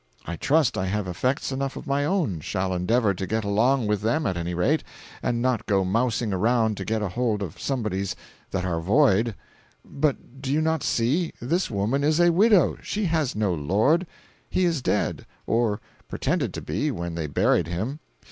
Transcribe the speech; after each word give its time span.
I 0.25 0.35
trust 0.35 0.79
I 0.79 0.87
have 0.87 1.07
effects 1.07 1.51
enough 1.51 1.75
of 1.77 1.85
my 1.85 2.05
own—shall 2.05 2.73
endeavor 2.73 3.13
to 3.13 3.27
get 3.27 3.43
along 3.43 3.85
with 3.85 4.01
them, 4.01 4.25
at 4.25 4.35
any 4.35 4.55
rate, 4.55 4.83
and 5.21 5.43
not 5.43 5.67
go 5.67 5.85
mousing 5.85 6.33
around 6.33 6.75
to 6.77 6.85
get 6.85 7.03
hold 7.03 7.43
of 7.43 7.61
somebody's 7.61 8.15
that 8.49 8.65
are 8.65 8.79
'void.' 8.79 9.35
But 9.85 10.41
do 10.41 10.51
you 10.51 10.59
not 10.59 10.81
see?—this 10.81 11.69
woman 11.69 12.03
is 12.03 12.19
a 12.19 12.31
widow—she 12.33 13.05
has 13.05 13.35
no 13.35 13.53
'lord.' 13.53 14.07
He 14.49 14.65
is 14.65 14.81
dead—or 14.81 15.79
pretended 16.09 16.51
to 16.55 16.61
be, 16.63 16.89
when 16.89 17.13
they 17.13 17.27
buried 17.27 17.67
him. 17.67 17.99